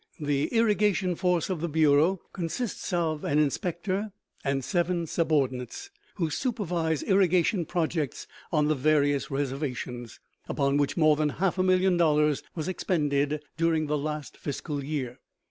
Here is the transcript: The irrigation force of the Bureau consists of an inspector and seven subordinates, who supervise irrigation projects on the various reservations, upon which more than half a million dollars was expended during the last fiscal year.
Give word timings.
The 0.19 0.45
irrigation 0.47 1.13
force 1.13 1.47
of 1.47 1.61
the 1.61 1.69
Bureau 1.69 2.21
consists 2.33 2.91
of 2.91 3.23
an 3.23 3.37
inspector 3.37 4.11
and 4.43 4.63
seven 4.63 5.05
subordinates, 5.05 5.91
who 6.15 6.31
supervise 6.31 7.03
irrigation 7.03 7.67
projects 7.67 8.25
on 8.51 8.67
the 8.67 8.73
various 8.73 9.29
reservations, 9.29 10.19
upon 10.49 10.77
which 10.77 10.97
more 10.97 11.15
than 11.15 11.29
half 11.37 11.59
a 11.59 11.63
million 11.63 11.97
dollars 11.97 12.41
was 12.55 12.67
expended 12.67 13.43
during 13.57 13.85
the 13.85 13.95
last 13.95 14.37
fiscal 14.37 14.83
year. 14.83 15.19